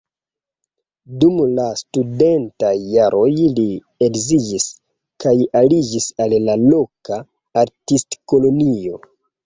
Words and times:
Dum 1.23 1.35
la 1.59 1.65
studentaj 1.81 2.71
jaroj 2.95 3.29
li 3.59 3.67
edziĝis 4.09 4.67
kaj 5.27 5.37
aliĝis 5.63 6.11
al 6.27 6.39
la 6.51 6.61
loka 6.67 7.25
artistkolonio. 7.67 9.05